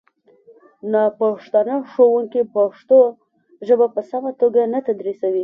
[0.91, 2.99] ناپښتانه ښوونکي پښتو
[3.67, 5.39] ژبه په سمه توګه نه تدریسوي